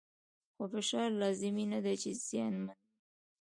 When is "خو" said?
0.53-0.63